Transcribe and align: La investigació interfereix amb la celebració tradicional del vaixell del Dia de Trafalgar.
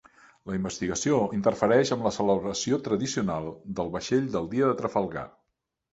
La 0.51 0.53
investigació 0.59 1.19
interfereix 1.39 1.91
amb 1.95 2.07
la 2.09 2.13
celebració 2.17 2.79
tradicional 2.89 3.53
del 3.81 3.93
vaixell 3.97 4.29
del 4.37 4.51
Dia 4.55 4.71
de 4.73 4.79
Trafalgar. 4.81 5.27